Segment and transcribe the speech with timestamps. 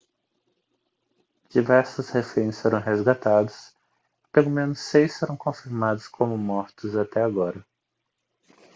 [1.47, 3.67] diversos reféns foram resgatados
[4.25, 7.63] e pelo menos seis foram confirmados como mortos até agora